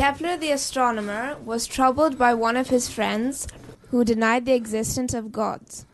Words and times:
Kepler 0.00 0.38
the 0.38 0.50
astronomer 0.52 1.36
was 1.44 1.66
troubled 1.66 2.16
by 2.16 2.32
one 2.32 2.56
of 2.56 2.70
his 2.70 2.88
friends 2.88 3.46
who 3.90 4.02
denied 4.02 4.46
the 4.46 4.54
existence 4.54 5.12
of 5.12 5.30
gods. 5.30 5.84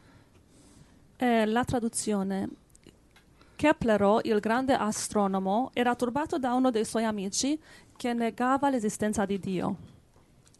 È 1.18 1.45
la 1.45 1.64
traduzione. 1.64 2.50
Keplero, 3.56 4.21
il 4.22 4.38
grande 4.38 4.74
astronomo, 4.74 5.71
era 5.74 5.96
turbato 5.96 6.38
da 6.38 6.54
uno 6.54 6.71
dei 6.71 6.84
suoi 6.84 7.04
amici 7.04 7.58
che 7.96 8.12
negava 8.12 8.71
l'esistenza 8.71 9.24
di 9.24 9.41
Dio 9.41 9.77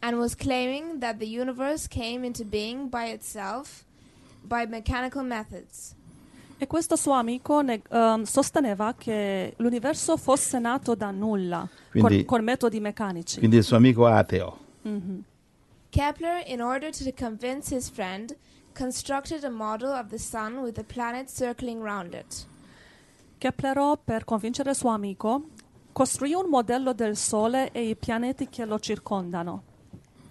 and 0.03 0.19
was 0.19 0.35
claiming 0.35 0.99
that 1.01 1.21
the 1.21 1.27
universe 1.27 1.87
came 1.87 2.25
into 2.25 2.45
being 2.45 2.89
by 2.89 3.07
itself 3.07 3.85
by 4.45 4.67
mechanical 4.67 5.23
methods. 5.23 5.95
E 6.59 6.67
questo 6.67 6.97
suo 6.97 7.13
amico 7.13 7.61
ne- 7.61 7.83
ehm, 7.91 8.23
sosteneva 8.23 8.95
che 8.97 9.55
l'universo 9.59 10.17
fosse 10.17 10.59
nato 10.59 10.95
da 10.95 11.11
nulla 11.11 11.69
Quindi- 11.91 12.25
con, 12.25 12.39
con 12.39 12.45
metodi 12.45 12.81
meccanici. 12.81 13.39
Quindi 13.39 13.57
il 13.57 13.65
suo 13.65 13.77
amico 13.77 14.07
ateo. 14.07 14.59
Mhm. 14.83 15.23
Kepler, 15.91 16.43
in 16.47 16.61
order 16.61 16.91
to 16.95 17.05
convince 17.19 17.75
his 17.75 17.89
friend, 17.91 18.35
constructed 18.77 19.45
a 19.45 19.51
model 19.51 19.91
of 19.91 20.09
the 20.09 20.19
sun 20.19 20.57
with 20.59 20.75
the 20.75 20.85
planets 20.85 21.35
circling 21.35 21.83
round 21.83 22.13
it. 22.15 22.47
Keplero, 23.39 23.99
per 24.03 24.25
convincere 24.25 24.71
il 24.71 24.77
suo 24.77 24.91
amico, 24.91 25.49
costruì 25.93 26.33
un 26.35 26.49
modello 26.49 26.93
del 26.93 27.17
Sole 27.17 27.71
e 27.73 27.89
i 27.89 27.97
pianeti 27.97 28.49
che 28.49 28.65
lo 28.65 28.79
circondano. 28.79 29.63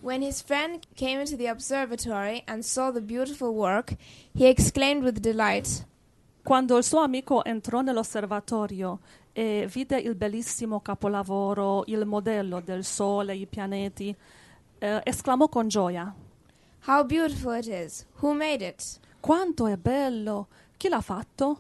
When 0.02 0.22
his 0.22 0.42
friend 0.44 0.80
came 0.96 1.22
into 1.22 1.36
the 1.36 1.50
observatory 1.50 2.44
and 2.46 2.62
saw 2.62 2.92
the 2.92 3.02
beautiful 3.02 3.50
work, 3.50 3.96
he 4.34 4.48
exclaimed 4.48 5.04
with 5.04 5.18
delight, 5.20 5.86
Quando 6.46 6.78
il 6.78 6.84
suo 6.84 7.00
amico 7.00 7.44
entrò 7.44 7.82
nell'osservatorio 7.82 9.00
e 9.34 9.68
vide 9.68 9.98
il 9.98 10.14
bellissimo 10.14 10.80
capolavoro, 10.80 11.86
il 11.88 12.06
modello 12.06 12.60
del 12.60 12.84
Sole, 12.84 13.34
i 13.34 13.48
pianeti, 13.48 14.16
eh, 14.78 15.02
esclamò 15.04 15.50
con 15.50 15.68
gioia: 15.68 16.14
How 16.86 17.04
beautiful 17.04 17.58
it 17.58 17.66
is! 17.66 18.06
Who 18.20 18.36
made 18.36 18.64
it? 18.64 19.00
Quanto 19.20 19.66
è 19.66 19.76
bello! 19.76 20.50
Chi 20.78 20.88
l'ha 20.88 21.02
fatto? 21.02 21.58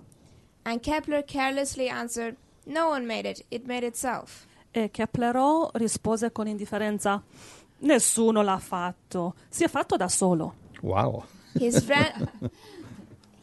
And 0.61 0.80
Kepler 0.81 1.25
carelessly 1.25 1.89
answered, 1.89 2.36
No 2.66 2.89
one 2.89 3.08
made 3.08 3.27
it, 3.27 3.44
it 3.49 3.66
made 3.66 3.83
itself. 3.83 4.45
E 4.70 4.92
Keplero 4.92 5.72
rispose 5.73 6.31
con 6.31 6.45
indifferenza: 6.45 7.23
Nessuno 7.80 8.44
l'ha 8.44 8.59
fatto, 8.59 9.33
si 9.49 9.64
è 9.64 9.67
fatto 9.67 9.97
da 9.97 10.08
solo. 10.08 10.53
Wow. 10.81 11.23
His 11.53 11.83
friend 11.83 12.30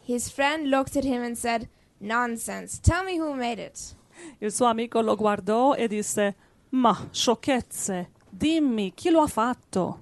His 0.05 0.29
friend 0.29 0.69
looked 0.69 0.95
at 0.97 1.03
him 1.05 1.23
and 1.23 1.37
said, 1.37 1.67
Nonsense, 1.99 2.79
tell 2.79 3.03
me 3.03 3.17
who 3.17 3.33
made 3.33 3.59
it. 3.59 3.95
Il 4.41 4.51
suo 4.51 4.67
amico 4.67 5.01
lo 5.01 5.15
guardò 5.15 5.75
e 5.75 5.87
disse: 5.87 6.35
Ma 6.71 6.93
sciocchezze, 7.11 8.07
dimmi 8.29 8.93
chi 8.95 9.09
lo 9.09 9.21
ha 9.21 9.27
fatto. 9.27 9.99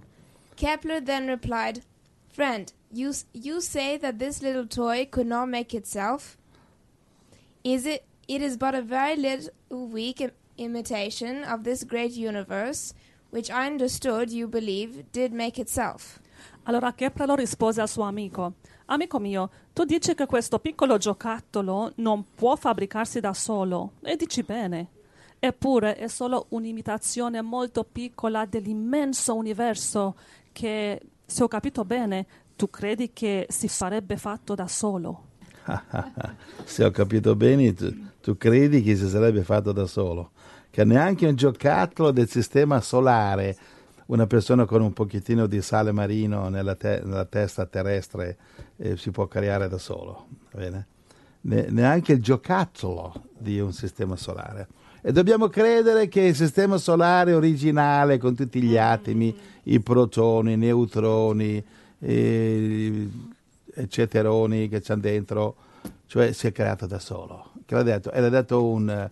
Kepler 0.55 1.01
then 1.01 1.27
replied, 1.27 1.83
Friend, 2.29 2.71
you, 2.91 3.13
you 3.33 3.61
say 3.61 3.97
that 3.97 4.17
this 4.19 4.41
little 4.41 4.65
toy 4.65 5.07
could 5.09 5.27
not 5.27 5.47
make 5.47 5.73
itself? 5.73 6.37
Is 7.63 7.85
it? 7.85 8.03
It 8.27 8.41
is 8.41 8.57
but 8.57 8.73
a 8.75 8.81
very 8.81 9.15
little 9.15 9.49
weak 9.69 10.21
im- 10.21 10.31
imitation 10.57 11.43
of 11.43 11.63
this 11.63 11.83
great 11.83 12.11
universe, 12.11 12.93
which 13.29 13.49
I 13.51 13.67
understood 13.67 14.31
you 14.31 14.47
believe 14.47 15.11
did 15.11 15.33
make 15.33 15.59
itself. 15.59 16.19
Allora 16.65 16.93
Keplero 16.93 17.35
rispose 17.35 17.79
al 17.79 17.87
suo 17.87 18.03
amico: 18.03 18.53
Amico 18.91 19.19
mio, 19.19 19.49
tu 19.71 19.85
dici 19.85 20.13
che 20.15 20.25
questo 20.25 20.59
piccolo 20.59 20.97
giocattolo 20.97 21.93
non 21.95 22.25
può 22.35 22.57
fabbricarsi 22.57 23.21
da 23.21 23.33
solo, 23.33 23.93
e 24.01 24.17
dici 24.17 24.43
bene. 24.43 24.87
Eppure 25.39 25.95
è 25.95 26.09
solo 26.09 26.47
un'imitazione 26.49 27.41
molto 27.41 27.85
piccola 27.89 28.45
dell'immenso 28.45 29.33
universo 29.33 30.15
che, 30.51 31.01
se 31.25 31.41
ho 31.41 31.47
capito 31.47 31.85
bene, 31.85 32.25
tu 32.57 32.69
credi 32.69 33.13
che 33.13 33.47
si 33.49 33.69
sarebbe 33.69 34.17
fatto 34.17 34.55
da 34.55 34.67
solo. 34.67 35.27
Se 36.65 36.83
ho 36.83 36.91
capito 36.91 37.35
bene, 37.35 37.73
tu, 37.73 37.95
tu 38.19 38.35
credi 38.35 38.81
che 38.81 38.97
si 38.97 39.07
sarebbe 39.07 39.43
fatto 39.43 39.71
da 39.71 39.85
solo. 39.85 40.31
Che 40.69 40.83
neanche 40.83 41.27
un 41.27 41.35
giocattolo 41.35 42.11
del 42.11 42.27
sistema 42.27 42.81
solare, 42.81 43.55
una 44.11 44.27
persona 44.27 44.65
con 44.65 44.81
un 44.81 44.91
pochettino 44.91 45.47
di 45.47 45.61
sale 45.61 45.93
marino 45.93 46.49
nella, 46.49 46.75
te- 46.75 47.01
nella 47.03 47.23
testa 47.23 47.65
terrestre 47.65 48.37
eh, 48.75 48.97
si 48.97 49.09
può 49.09 49.25
creare 49.27 49.69
da 49.69 49.77
solo. 49.77 50.27
Ne- 51.43 51.67
neanche 51.69 52.11
il 52.13 52.21
giocattolo 52.21 53.13
di 53.37 53.59
un 53.61 53.71
sistema 53.71 54.17
solare. 54.17 54.67
E 55.01 55.13
dobbiamo 55.13 55.47
credere 55.47 56.09
che 56.09 56.21
il 56.21 56.35
sistema 56.35 56.77
solare 56.77 57.33
originale, 57.33 58.17
con 58.17 58.35
tutti 58.35 58.61
gli 58.61 58.75
atomi, 58.77 59.33
i 59.63 59.79
protoni, 59.79 60.53
i 60.53 60.57
neutroni, 60.57 61.63
eh, 61.99 63.09
eccetteroni 63.73 64.67
che 64.67 64.81
c'hanno 64.81 65.01
dentro, 65.01 65.55
cioè 66.07 66.33
si 66.33 66.47
è 66.47 66.51
creato 66.51 66.85
da 66.85 66.99
solo. 66.99 67.51
Che 67.65 67.73
l'ha 67.75 67.83
detto? 67.83 68.11
E 68.11 68.19
l'ha 68.19 68.29
detto 68.29 68.63
un, 68.65 69.09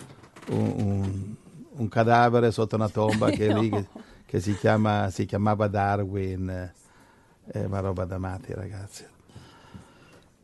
un- 0.49 0.73
un- 0.75 1.35
un 1.71 1.87
cadavere 1.87 2.51
sotto 2.51 2.75
una 2.75 2.89
tomba 2.89 3.29
che, 3.31 3.47
è 3.47 3.53
lì, 3.57 3.69
che, 4.29 4.39
si, 4.39 4.55
chiama- 4.55 5.09
si 5.09 5.25
chiamava 5.25 5.67
Darwin, 5.67 6.71
eh, 7.51 7.67
ma 7.67 7.79
roba 7.79 8.05
da 8.05 8.19
matti 8.19 8.53
ragazzi. 8.53 9.03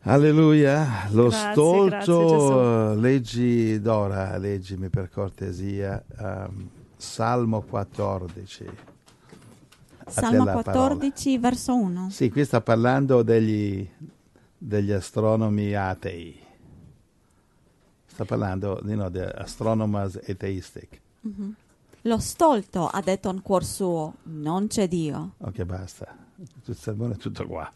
Alleluia, 0.08 1.08
lo 1.12 1.28
Grazie, 1.28 1.52
stolto, 1.52 1.86
grazie, 1.86 2.96
leggi 3.00 3.80
Dora, 3.80 4.38
leggimi 4.38 4.90
per 4.90 5.12
cortesia, 5.12 6.04
ehm, 6.18 6.70
Salmo 6.98 7.62
14. 7.62 8.66
A 8.66 10.04
te 10.06 10.12
Salmo 10.12 10.46
la 10.46 10.64
parola. 10.64 10.96
14, 10.96 11.38
verso 11.38 11.76
1. 11.76 12.10
Sì, 12.10 12.32
qui 12.32 12.44
sta 12.44 12.62
parlando 12.62 13.22
degli, 13.22 13.88
degli 14.58 14.92
astronomi 14.92 15.76
atei. 15.76 16.40
Sta 18.08 18.26
parlando 18.26 18.82
you 18.84 18.94
know, 18.96 19.10
di 19.10 19.20
astronomers 19.20 20.20
atheistic. 20.28 21.02
Lo 22.08 22.20
stolto 22.20 22.86
ha 22.86 23.02
detto 23.02 23.30
in 23.32 23.42
cuor 23.42 23.66
suo, 23.66 24.18
non 24.26 24.68
c'è 24.68 24.88
Dio. 24.88 25.34
Ok, 25.40 25.64
basta. 25.64 26.16
Il 26.66 26.76
sermone 26.76 27.16
è 27.16 27.18
tutto 27.18 27.48
qua. 27.48 27.72